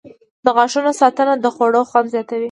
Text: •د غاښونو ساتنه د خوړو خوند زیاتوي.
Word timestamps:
•د 0.45 0.47
غاښونو 0.55 0.91
ساتنه 1.01 1.33
د 1.39 1.45
خوړو 1.55 1.81
خوند 1.89 2.11
زیاتوي. 2.13 2.39